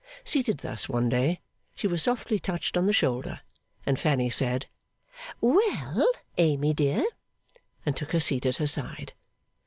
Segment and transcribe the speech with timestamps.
[0.25, 1.41] Seated thus one day,
[1.75, 3.41] she was softly touched on the shoulder,
[3.85, 4.65] and Fanny said,
[5.41, 6.07] 'Well,
[6.39, 7.05] Amy dear,'
[7.85, 9.13] and took her seat at her side.